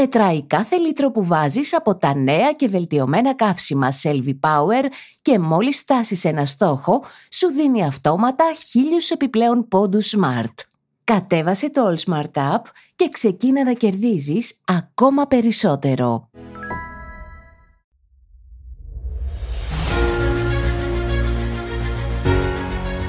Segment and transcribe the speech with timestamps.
[0.00, 4.84] Μετράει κάθε λίτρο που βάζεις από τα νέα και βελτιωμένα καύσιμα Selvi Power
[5.22, 10.54] και μόλις φτάσεις ένα στόχο, σου δίνει αυτόματα χίλιους επιπλέον πόντους Smart.
[11.04, 12.62] Κατέβασε το All Smart App
[12.96, 16.30] και ξεκίνα να κερδίζεις ακόμα περισσότερο.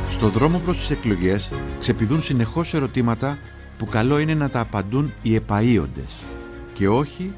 [0.09, 3.37] Στο δρόμο προς τις εκλογές ξεπηδούν συνεχώς ερωτήματα
[3.77, 6.28] που καλό είναι να τα απαντούν οι επαΐοντες
[6.79, 7.33] και όχι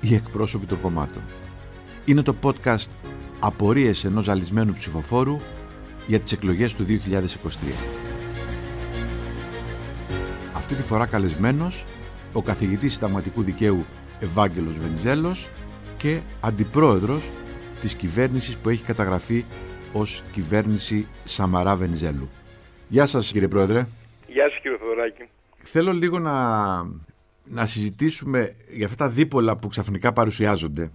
[0.00, 1.22] οι εκπρόσωποι των κομμάτων.
[2.04, 2.88] Είναι το podcast
[3.40, 5.40] «Απορίες ενός ζαλισμένου ψηφοφόρου»
[6.06, 6.88] για τις εκλογές του 2023.
[10.54, 11.84] Αυτή τη φορά καλεσμένος
[12.32, 13.84] ο καθηγητής συνταγματικού δικαίου
[14.20, 15.48] Ευάγγελος Βενιζέλος
[15.96, 17.30] και αντιπρόεδρος
[17.80, 19.44] της κυβέρνησης που έχει καταγραφεί
[19.92, 22.28] ως κυβέρνηση Σαμαρά Βενιζέλου.
[22.88, 23.86] Γεια σας κύριε Πρόεδρε.
[24.26, 25.28] Γεια σας κύριε Θοδωράκη.
[25.62, 26.32] Θέλω λίγο να
[27.50, 30.90] να συζητήσουμε για αυτά τα δίπολα που ξαφνικά παρουσιάζονται.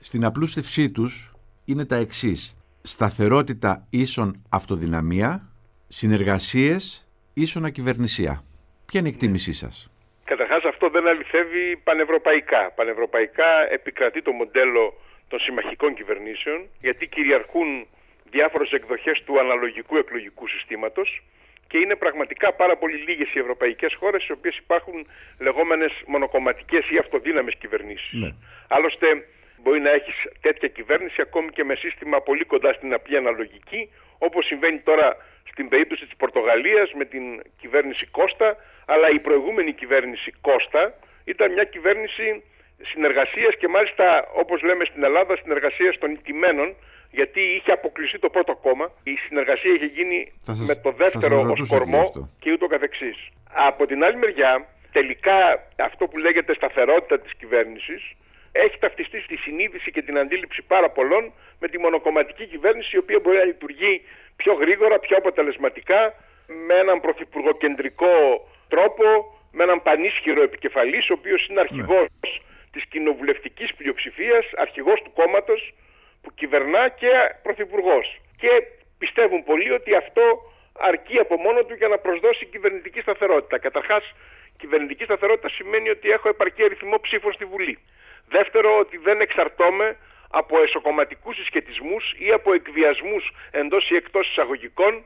[0.00, 1.32] Στην απλούστευσή τους
[1.64, 2.56] είναι τα εξής.
[2.82, 5.52] Σταθερότητα ίσον αυτοδυναμία,
[5.88, 8.44] συνεργασίες ίσον ακυβερνησία.
[8.86, 9.90] Ποια είναι η εκτίμησή σας;
[10.24, 12.72] Καταρχάς αυτό δεν αληθεύει πανευρωπαϊκά.
[12.76, 14.94] Πανευρωπαϊκά επικρατεί το μοντέλο
[15.28, 17.86] των συμμαχικών κυβερνήσεων γιατί κυριαρχούν
[18.30, 21.22] διάφορες εκδοχές του αναλογικού εκλογικού συστήματος
[21.66, 25.06] και είναι πραγματικά πάρα πολύ λίγες οι ευρωπαϊκές χώρες στις οποίες υπάρχουν
[25.38, 28.12] λεγόμενες μονοκομματικές ή αυτοδύναμες κυβερνήσεις.
[28.12, 28.30] Ναι.
[28.68, 29.06] Άλλωστε
[29.62, 34.46] μπορεί να έχεις τέτοια κυβέρνηση ακόμη και με σύστημα πολύ κοντά στην απλή αναλογική όπως
[34.46, 35.16] συμβαίνει τώρα
[35.50, 38.56] στην περίπτωση της Πορτογαλίας με την κυβέρνηση Κώστα
[38.86, 40.94] αλλά η προηγούμενη κυβέρνηση Κώστα
[41.24, 42.42] ήταν μια κυβέρνηση
[42.82, 46.74] συνεργασίας και μάλιστα όπως λέμε στην Ελλάδα συνεργασίας των ηττημένων
[47.14, 50.32] γιατί είχε αποκλειστεί το πρώτο κόμμα, η συνεργασία είχε γίνει
[50.66, 53.16] με το δεύτερο ως κορμό και ούτω καθεξής.
[53.52, 55.38] Από την άλλη μεριά, τελικά
[55.88, 58.02] αυτό που λέγεται σταθερότητα της κυβέρνησης
[58.52, 63.18] έχει ταυτιστεί στη συνείδηση και την αντίληψη πάρα πολλών με τη μονοκομματική κυβέρνηση η οποία
[63.22, 64.02] μπορεί να λειτουργεί
[64.36, 66.14] πιο γρήγορα, πιο αποτελεσματικά
[66.66, 68.14] με έναν πρωθυπουργοκεντρικό
[68.68, 69.04] τρόπο,
[69.52, 72.30] με έναν πανίσχυρο επικεφαλής ο οποίος είναι αρχηγός ναι.
[72.72, 75.74] της κοινοβουλευτικής πλειοψηφίας, αρχηγός του κόμματος
[76.24, 77.10] που κυβερνά και
[77.42, 78.06] πρωθυπουργός.
[78.36, 78.50] Και
[78.98, 80.22] πιστεύουν πολλοί ότι αυτό
[80.78, 83.58] αρκεί από μόνο του για να προσδώσει κυβερνητική σταθερότητα.
[83.58, 84.04] Καταρχάς,
[84.58, 87.78] κυβερνητική σταθερότητα σημαίνει ότι έχω επαρκή αριθμό ψήφων στη Βουλή.
[88.28, 89.96] Δεύτερο, ότι δεν εξαρτώμαι
[90.30, 95.04] από εσωκομματικούς συσχετισμούς ή από εκβιασμούς εντός ή εκτός εισαγωγικών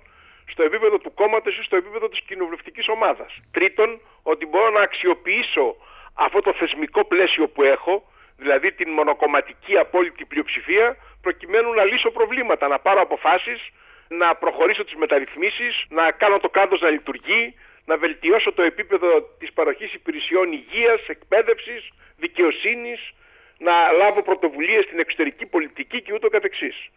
[0.51, 3.41] στο επίπεδο του κόμματος ή στο επίπεδο της κοινοβουλευτικής ομάδας.
[3.51, 5.77] Τρίτον, ότι μπορώ να αξιοποιήσω
[6.15, 8.03] αυτό το θεσμικό πλαίσιο που έχω
[8.37, 13.61] δηλαδή την μονοκομματική απόλυτη πλειοψηφία, προκειμένου να λύσω προβλήματα, να πάρω αποφάσεις,
[14.09, 19.53] να προχωρήσω τις μεταρρυθμίσεις, να κάνω το κράτος να λειτουργεί, να βελτιώσω το επίπεδο της
[19.53, 23.13] παροχής υπηρεσιών υγείας, εκπαίδευσης, δικαιοσύνης,
[23.59, 26.89] να λάβω πρωτοβουλίες στην εξωτερική πολιτική και ούτω καθεξής.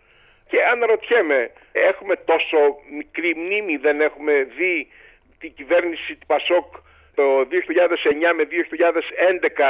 [0.47, 2.57] Και αναρωτιέμαι, έχουμε τόσο
[2.97, 4.87] μικρή μνήμη, δεν έχουμε δει
[5.39, 6.75] την κυβέρνηση του Πασόκ
[7.21, 8.43] το 2009 με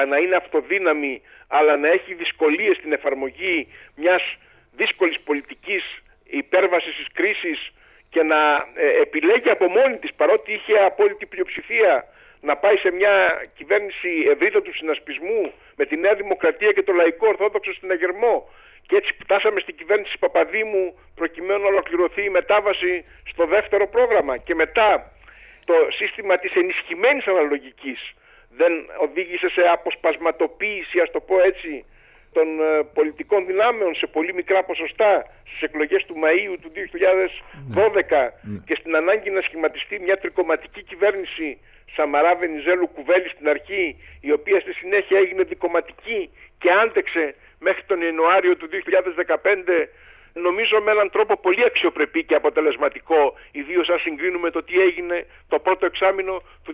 [0.03, 4.23] 2011 να είναι αυτοδύναμη αλλά να έχει δυσκολίες στην εφαρμογή μιας
[4.71, 5.83] δύσκολης πολιτικής
[6.23, 7.59] υπέρβασης της κρίσης
[8.09, 8.41] και να
[8.75, 12.05] ε, επιλέγει από μόνη της παρότι είχε απόλυτη πλειοψηφία
[12.41, 13.13] να πάει σε μια
[13.57, 18.49] κυβέρνηση ευρύτατου συνασπισμού με τη Νέα Δημοκρατία και το Λαϊκό Ορθόδοξο στην Αγερμό
[18.87, 24.37] και έτσι φτάσαμε στην κυβέρνηση Παπαδήμου προκειμένου να ολοκληρωθεί η μετάβαση στο δεύτερο πρόγραμμα.
[24.37, 25.11] Και μετά
[25.65, 28.13] το σύστημα της ενισχυμένης αναλογικής
[28.49, 31.85] δεν οδήγησε σε αποσπασματοποίηση, ας το πω έτσι,
[32.33, 36.75] των ε, πολιτικών δυνάμεων σε πολύ μικρά ποσοστά στις εκλογές του Μαΐου του 2012
[38.41, 38.59] ναι.
[38.65, 41.57] και στην ανάγκη να σχηματιστεί μια τρικοματική κυβέρνηση
[41.95, 48.01] Σαμαρά Βενιζέλου Κουβέλη στην αρχή η οποία στη συνέχεια έγινε δικοματική και άντεξε μέχρι τον
[48.01, 49.87] Ιανουάριο του 2015
[50.33, 55.59] νομίζω με έναν τρόπο πολύ αξιοπρεπή και αποτελεσματικό, ιδίως αν συγκρίνουμε το τι έγινε το
[55.59, 56.73] πρώτο εξάμεινο του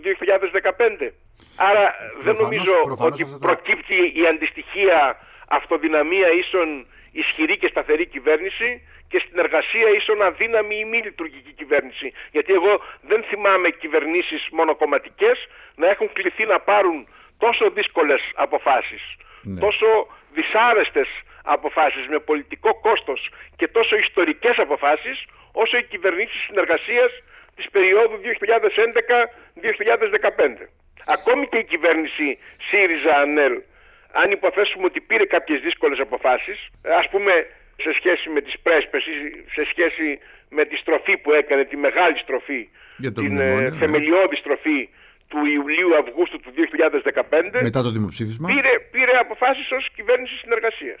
[1.00, 1.10] 2015.
[1.56, 5.16] Άρα δεν νομίζω ότι προκύπτει η αντιστοιχεία
[5.48, 12.12] αυτοδυναμία ίσον ισχυρή και σταθερή κυβέρνηση και στην εργασία ίσον αδύναμη ή μη λειτουργική κυβέρνηση.
[12.30, 17.06] Γιατί εγώ δεν θυμάμαι κυβερνήσεις μονοκομματικές να έχουν κληθεί να πάρουν
[17.38, 19.02] τόσο δύσκολες αποφάσεις,
[19.42, 19.60] ναι.
[19.60, 19.86] τόσο
[20.34, 21.08] δυσάρεστες
[21.56, 23.20] αποφάσεις με πολιτικό κόστος
[23.58, 25.16] και τόσο ιστορικές αποφάσεις
[25.62, 27.10] όσο οι κυβερνήσεις συνεργασίας
[27.56, 28.28] της περίοδου 2011-2015.
[31.06, 33.54] Ακόμη και η κυβέρνηση ΣΥΡΙΖΑ-ΑΝΕΛ
[34.12, 36.58] αν υποθέσουμε ότι πήρε κάποιες δύσκολες αποφάσεις
[37.00, 37.32] ας πούμε
[37.84, 39.14] σε σχέση με τις πρέσπες ή
[39.56, 40.06] σε σχέση
[40.56, 42.68] με τη στροφή που έκανε, τη μεγάλη στροφή,
[43.14, 43.70] την ε, ναι.
[43.80, 44.88] θεμελιώδη στροφή
[45.28, 51.00] του Ιουλίου-Αυγούστου του 2015 μετά το δημοψήφισμα πήρε, πήρε αποφάσεις ως κυβέρνηση συνεργασίας.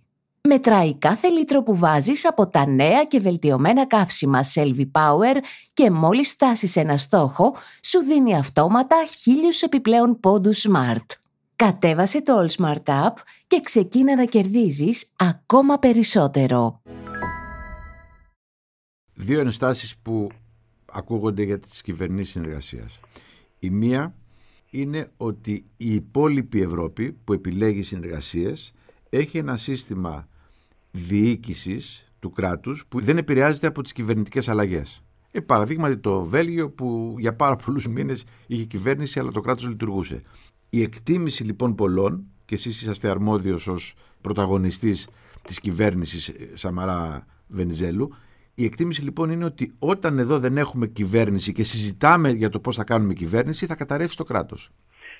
[0.47, 5.35] Μετράει κάθε λίτρο που βάζεις από τα νέα και βελτιωμένα καύσιμα Selvi Power
[5.73, 11.05] και μόλις φτάσεις ένα στόχο, σου δίνει αυτόματα χίλιους επιπλέον πόντους Smart.
[11.55, 13.13] Κατέβασε το All Smart App
[13.47, 16.81] και ξεκίνα να κερδίζεις ακόμα περισσότερο.
[19.13, 20.29] Δύο ενστάσεις που
[20.91, 22.99] ακούγονται για τις κυβερνήσεις συνεργασίας.
[23.59, 24.15] Η μία
[24.69, 28.73] είναι ότι η υπόλοιπη Ευρώπη που επιλέγει συνεργασίες
[29.09, 30.27] έχει ένα σύστημα
[30.91, 35.03] διοίκησης του κράτους που δεν επηρεάζεται από τις κυβερνητικές αλλαγές.
[35.31, 40.23] Ε, παραδείγματι το Βέλγιο που για πάρα πολλούς μήνες είχε κυβέρνηση αλλά το κράτος λειτουργούσε.
[40.69, 45.09] Η εκτίμηση λοιπόν πολλών και εσείς είσαστε αρμόδιος ως πρωταγωνιστής
[45.41, 48.15] της κυβέρνησης ε, Σαμαρά Βενιζέλου
[48.55, 52.75] η εκτίμηση λοιπόν είναι ότι όταν εδώ δεν έχουμε κυβέρνηση και συζητάμε για το πώς
[52.75, 54.69] θα κάνουμε κυβέρνηση θα καταρρεύσει το κράτος.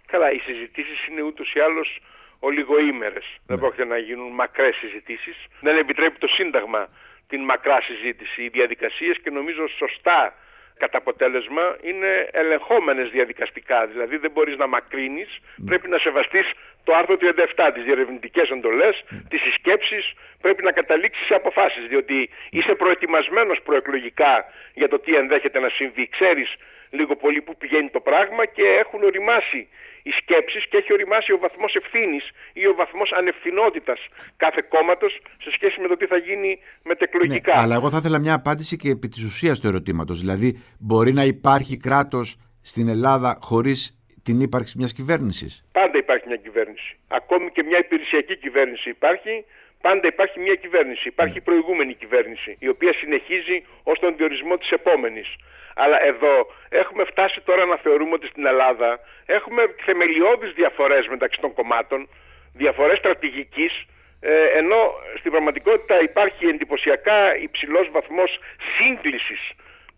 [0.05, 2.01] Καλά, οι συζητήσεις είναι ούτως ή άλλως
[2.47, 3.25] ολιγοήμερες.
[3.25, 3.39] Ναι.
[3.47, 5.37] Δεν πρόκειται να γίνουν μακρές συζητήσεις.
[5.59, 6.81] Δεν επιτρέπει το Σύνταγμα
[7.27, 8.43] την μακρά συζήτηση.
[8.43, 10.33] Οι διαδικασίες και νομίζω σωστά
[10.77, 13.79] κατά αποτέλεσμα είναι ελεγχόμενες διαδικαστικά.
[13.91, 15.65] Δηλαδή δεν μπορείς να μακρύνεις, ναι.
[15.69, 16.47] πρέπει να σεβαστείς
[16.83, 19.15] το άρθρο 37, τις διερευνητικές εντολές, mm.
[19.29, 25.59] τις συσκέψεις, πρέπει να καταλήξεις σε αποφάσεις, διότι είσαι προετοιμασμένος προεκλογικά για το τι ενδέχεται
[25.59, 26.07] να συμβεί.
[26.07, 26.49] Ξέρεις
[26.91, 29.67] λίγο πολύ που πηγαίνει το πράγμα και έχουν οριμάσει
[30.03, 33.99] οι σκέψεις και έχει οριμάσει ο βαθμός ευθύνης ή ο βαθμός ανευθυνότητας
[34.37, 37.53] κάθε κόμματος σε σχέση με το τι θα γίνει μετεκλογικά.
[37.55, 40.19] Ναι, αλλά εγώ θα ήθελα μια απάντηση και επί της ουσίας του ερωτήματος.
[40.19, 43.79] Δηλαδή μπορεί να υπάρχει κράτος στην Ελλάδα χωρίς
[44.23, 46.97] την ύπαρξη μιας κυβέρνησης; Πάντα υπάρχει μια κυβέρνηση.
[47.07, 49.45] Ακόμη και μια υπηρεσιακή κυβέρνηση υπάρχει.
[49.81, 51.07] Πάντα υπάρχει μια κυβέρνηση.
[51.07, 51.47] Υπάρχει ναι.
[51.47, 55.27] προηγούμενη κυβέρνηση, η οποία συνεχίζει ως τον διορισμό της επόμενης.
[55.75, 56.35] Αλλά εδώ
[56.69, 62.09] έχουμε φτάσει τώρα να θεωρούμε ότι στην Ελλάδα έχουμε θεμελιώδεις διαφορές μεταξύ των κομμάτων,
[62.53, 63.73] διαφορές στρατηγικής,
[64.19, 64.79] ε, ενώ
[65.19, 68.39] στην πραγματικότητα υπάρχει εντυπωσιακά υψηλός βαθμός
[68.77, 69.41] σύγκλησης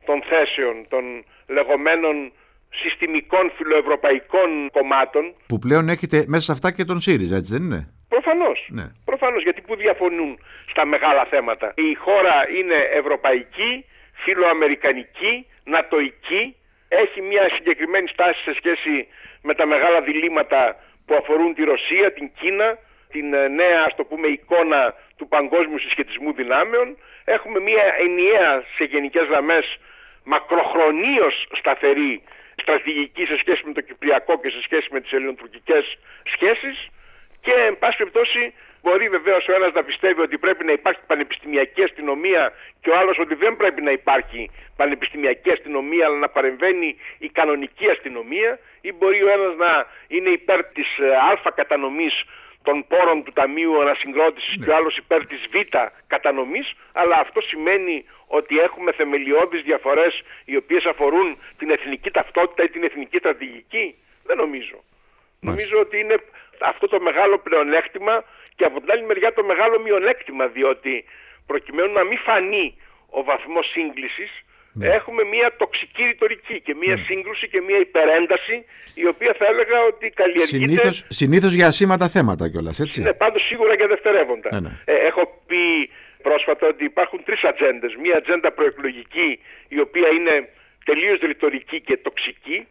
[0.06, 1.04] των θέσεων των
[1.48, 2.32] λεγόμενων
[2.70, 5.34] συστημικών φιλοευρωπαϊκών κομμάτων.
[5.48, 8.66] Που πλέον έχετε μέσα σε αυτά και τον ΣΥΡΙΖΑ, έτσι δεν είναι; Προφανώς.
[8.68, 8.86] Ναι.
[9.06, 10.40] Προφανώς, γιατί που διαφωνούν
[10.70, 11.74] στα μεγάλα θέματα.
[11.76, 13.86] Η χώρα είναι ευρωπαϊκή,
[14.24, 16.56] φιλοαμερικανική, νατοική,
[16.88, 19.08] έχει μια συγκεκριμένη στάση σε σχέση
[19.42, 20.76] με τα μεγάλα διλήμματα
[21.06, 22.78] που αφορούν τη Ρωσία, την Κίνα,
[23.12, 26.98] την ε, νέα ας το πούμε εικόνα του παγκόσμιου συσχετισμού δυνάμεων.
[27.24, 29.66] Έχουμε μια ενιαία σε γενικές γραμμές
[30.24, 32.24] μακροχρονίως σταθερή
[32.62, 36.90] στρατηγική σε σχέση με το Κυπριακό και σε σχέση με τις ελληνοτουρκικές σχέσεις
[37.46, 41.84] και εν πάση περιπτώσει Μπορεί βεβαίως ο ένας να πιστεύει ότι πρέπει να υπάρχει πανεπιστημιακή
[41.84, 47.30] αστυνομία και ο άλλος ότι δεν πρέπει να υπάρχει πανεπιστημιακή αστυνομία αλλά να παρεμβαίνει η
[47.30, 52.14] κανονική αστυνομία ή μπορεί ο ένας να είναι υπέρ της ε, α κατανομής
[52.64, 54.66] των πόρων του Ταμείου Ανασυγκρότησης ναι.
[54.66, 55.56] και ο άλλος υπέρ της Β
[56.08, 62.70] κατανομής, αλλά αυτό σημαίνει ότι έχουμε θεμελιώδεις διαφορές οι οποίες αφορούν την εθνική ταυτότητα ή
[62.70, 63.96] την εθνική στρατηγική.
[64.24, 64.84] Δεν νομίζω.
[65.40, 66.16] Νομίζω ότι είναι
[66.72, 68.24] αυτό το μεγάλο πλεονέκτημα
[68.56, 71.06] και από την άλλη μεριά το μεγάλο μειονέκτημα διότι
[71.46, 72.78] προκειμένου να μην φανεί
[73.10, 74.32] ο βαθμός σύγκλησης
[74.74, 74.88] ναι.
[74.88, 77.02] έχουμε μια τοξική ρητορική και μια ναι.
[77.02, 80.66] σύγκρουση και μια υπερένταση η οποία θα έλεγα ότι καλλιεργείται...
[80.66, 83.02] Συνήθως, συνήθως για ασήματα θέματα κιόλας, έτσι.
[83.02, 84.50] Ναι, πάντως σίγουρα για δευτερεύοντα.
[84.54, 84.72] Ναι, ναι.
[84.86, 85.90] Ε, έχω πει
[86.22, 87.96] πρόσφατα ότι υπάρχουν τρεις ατζέντες.
[88.02, 90.50] Μια ατζέντα προεκλογική η οποία είναι
[90.86, 92.68] τελείως ρητορική και τοξική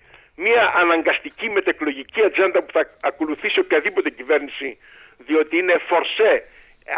[0.46, 4.78] μια αναγκαστική μετεκλογική ατζέντα που θα ακολουθήσει οποιαδήποτε κυβέρνηση
[5.26, 6.32] διότι είναι φορσέ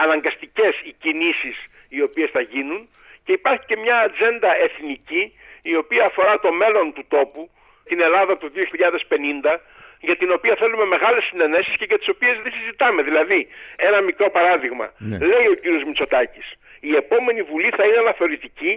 [0.05, 1.57] αναγκαστικές οι κινήσεις
[1.89, 2.89] οι οποίες θα γίνουν
[3.25, 5.33] και υπάρχει και μια ατζέντα εθνική
[5.63, 7.51] η οποία αφορά το μέλλον του τόπου,
[7.85, 9.61] την Ελλάδα του 2050
[10.01, 13.03] για την οποία θέλουμε μεγάλες συνενέσεις και για τις οποίες δεν συζητάμε.
[13.03, 14.93] Δηλαδή, ένα μικρό παράδειγμα.
[14.99, 15.19] Ναι.
[15.19, 18.73] Λέει ο κύριος Μητσοτάκης, η επόμενη Βουλή θα είναι αναθεωρητική,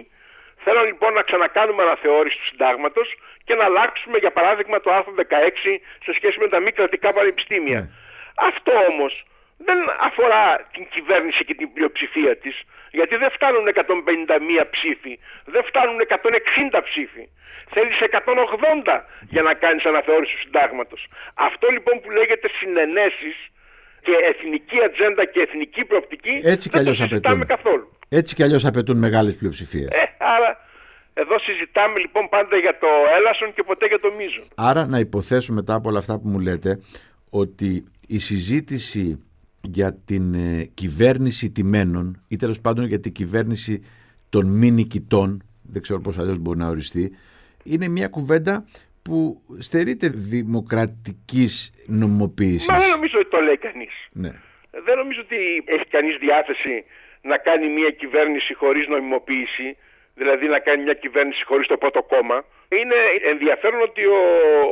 [0.64, 3.08] Θέλω λοιπόν να ξανακάνουμε αναθεώρηση του συντάγματος
[3.44, 5.22] και να αλλάξουμε για παράδειγμα το άρθρο 16
[6.04, 7.80] σε σχέση με τα μη κρατικά πανεπιστήμια.
[7.80, 7.88] Ναι.
[8.50, 9.12] Αυτό όμως
[9.58, 12.56] δεν αφορά την κυβέρνηση και την πλειοψηφία της,
[12.90, 17.24] γιατί δεν φτάνουν 151 ψήφοι, δεν φτάνουν 160 ψήφοι.
[17.74, 21.06] Θέλεις 180 για να κάνεις αναθεώρηση του συντάγματος.
[21.34, 23.36] Αυτό λοιπόν που λέγεται συνενέσεις
[24.02, 27.97] και εθνική ατζέντα και εθνική προοπτική Έτσι δεν το συζητάμε καθόλου.
[28.08, 29.88] Έτσι κι αλλιώς απαιτούν μεγάλες πλειοψηφίες.
[29.88, 30.56] Ε, άρα
[31.14, 32.86] εδώ συζητάμε λοιπόν πάντα για το
[33.18, 34.44] έλασον και ποτέ για το μείζον.
[34.54, 36.80] Άρα να υποθέσω μετά από όλα αυτά που μου λέτε
[37.30, 39.22] ότι η συζήτηση
[39.60, 43.82] για την ε, κυβέρνηση τιμένων ή τέλος πάντων για την κυβέρνηση
[44.28, 47.16] των μη νικητών, δεν ξέρω πώς αλλιώς μπορεί να οριστεί,
[47.64, 48.64] είναι μια κουβέντα
[49.02, 52.68] που στερείται δημοκρατικής νομοποίησης.
[52.68, 54.08] Μα δεν νομίζω ότι το λέει κανείς.
[54.12, 54.32] Ναι.
[54.84, 56.84] Δεν νομίζω ότι έχει κανείς διάθεση
[57.22, 59.76] να κάνει μια κυβέρνηση χωρίς νομιμοποίηση,
[60.14, 62.44] δηλαδή να κάνει μια κυβέρνηση χωρίς το πρώτο κόμμα.
[62.68, 62.98] Είναι
[63.32, 64.20] ενδιαφέρον ότι ο,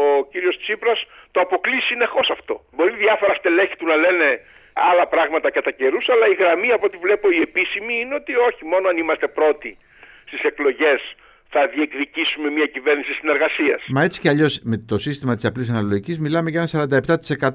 [0.06, 2.64] ο κύριος Τσίπρας το αποκλεί συνεχώς αυτό.
[2.74, 4.40] Μπορεί διάφορα στελέχη του να λένε
[4.72, 8.64] άλλα πράγματα κατά καιρούς, αλλά η γραμμή από ό,τι βλέπω η επίσημη είναι ότι όχι,
[8.64, 9.78] μόνο αν είμαστε πρώτοι
[10.26, 11.00] στις εκλογές
[11.48, 13.82] θα διεκδικήσουμε μια κυβέρνηση συνεργασίας.
[13.88, 16.86] Μα έτσι κι αλλιώς με το σύστημα της απλής αναλογικής μιλάμε για ένα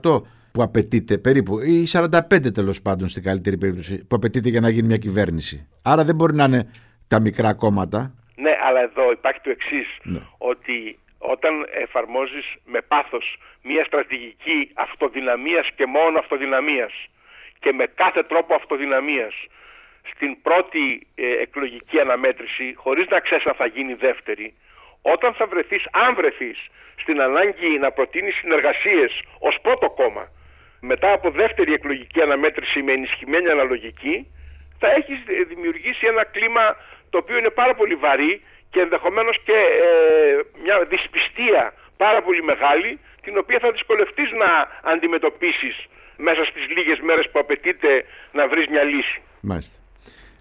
[0.03, 4.69] 47% που απαιτείται περίπου, ή 45% τέλος πάντων στην καλύτερη περίπτωση, που απαιτείται για να
[4.69, 5.69] γίνει μια κυβέρνηση.
[5.83, 6.71] Άρα δεν μπορεί να είναι
[7.07, 8.13] τα μικρά κόμματα.
[8.35, 9.87] Ναι, αλλά εδώ υπάρχει το εξής.
[10.03, 10.19] Ναι.
[10.37, 11.53] Ότι όταν
[11.83, 16.93] εφαρμόζεις με πάθος μια στρατηγική αυτοδυναμίας και μόνο αυτοδυναμίας
[17.59, 19.33] και με κάθε τρόπο αυτοδυναμίας
[20.13, 24.53] στην πρώτη ε, εκλογική αναμέτρηση χωρίς να ξέρεις αν θα γίνει δεύτερη
[25.01, 26.57] όταν θα βρεθείς, αν βρεθείς
[26.95, 30.31] στην ανάγκη να προτείνεις συνεργασίες ως πρώτο κόμμα
[30.89, 34.15] μετά από δεύτερη εκλογική αναμέτρηση με ενισχυμένη αναλογική
[34.79, 36.65] θα έχεις δημιουργήσει ένα κλίμα
[37.09, 39.57] το οποίο είναι πάρα πολύ βαρύ και ενδεχομένως και
[39.87, 39.89] ε,
[40.63, 44.49] μια δυσπιστία πάρα πολύ μεγάλη την οποία θα δυσκολευτείς να
[44.93, 45.75] αντιμετωπίσεις
[46.27, 47.91] μέσα στις λίγες μέρες που απαιτείται
[48.37, 49.21] να βρεις μια λύση.
[49.41, 49.77] Μάλιστα.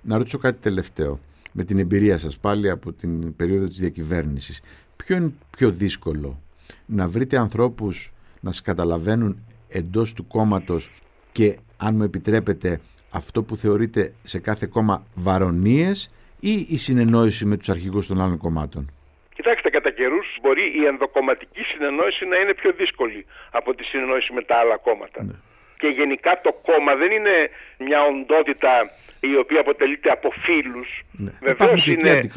[0.02, 1.20] Να ρωτήσω κάτι τελευταίο.
[1.52, 4.62] Με την εμπειρία σας πάλι από την περίοδο της διακυβέρνησης.
[4.96, 6.42] Ποιο είναι πιο δύσκολο
[6.86, 10.90] να βρείτε ανθρώπους να σας καταλαβαίνουν εντός του κόμματος
[11.32, 17.56] και αν μου επιτρέπετε αυτό που θεωρείτε σε κάθε κόμμα βαρονίες ή η συνεννόηση με
[17.56, 18.90] τους αρχηγούς των άλλων κομμάτων;
[19.34, 24.42] Κοιτάξτε, κατά καιρούς μπορεί η ενδοκομματική συνεννόηση να είναι πιο δύσκολη από τη συνεννόηση με
[24.42, 25.24] τα άλλα κόμματα.
[25.24, 25.32] Ναι.
[25.78, 27.36] Και γενικά το κόμμα δεν είναι
[27.78, 28.72] μια οντότητα
[29.20, 30.88] η οποία αποτελείται από φίλους.
[31.12, 31.30] Ναι.
[31.40, 32.30] Βεβαίως είναι,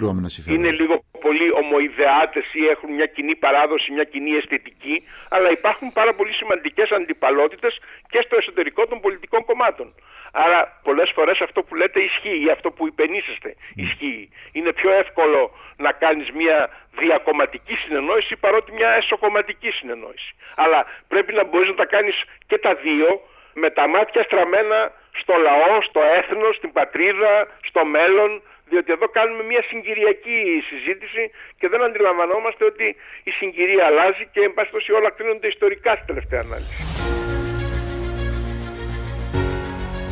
[0.47, 6.13] είναι λίγο πολύ ομοειδεάτες ή έχουν μια κοινή παράδοση, μια κοινή αισθητική, αλλά υπάρχουν πάρα
[6.13, 9.93] πολύ σημαντικές αντιπαλότητες και στο εσωτερικό των πολιτικών κομμάτων.
[10.33, 14.29] Άρα πολλές φορές αυτό που λέτε ισχύει ή αυτό που υπενήσεστε ισχύει.
[14.51, 20.35] Είναι πιο εύκολο να κάνεις μια διακομματική συνεννόηση παρότι μια εσωκομματική συνεννόηση.
[20.55, 22.15] Αλλά πρέπει να μπορείς να τα κάνεις
[22.47, 23.21] και τα δύο
[23.53, 24.91] με τα μάτια στραμμένα
[25.21, 27.33] στο λαό, στο έθνος, στην πατρίδα,
[27.69, 28.31] στο μέλλον,
[28.69, 30.39] διότι εδώ κάνουμε μια συγκυριακή
[30.69, 31.23] συζήτηση
[31.59, 32.87] και δεν αντιλαμβανόμαστε ότι
[33.29, 36.81] η συγκυρία αλλάζει και εν πάση όλα κρίνονται ιστορικά στη τελευταία ανάλυση.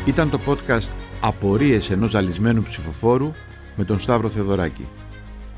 [0.07, 0.91] Ήταν το podcast
[1.21, 3.31] «Απορίες ενός ζαλισμένου ψηφοφόρου»
[3.77, 4.87] με τον Σταύρο Θεοδωράκη.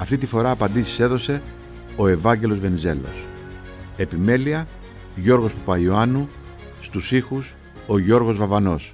[0.02, 1.44] Αυτή τη φορά απαντήσεις έδωσε
[1.98, 3.18] ο Ευάγγελος Βενιζέλος.
[3.98, 4.68] Επιμέλεια
[5.16, 6.30] Γιώργος Παπαϊωάννου,
[6.82, 7.56] στους ήχους
[7.88, 8.94] ο Γιώργος Βαβανός.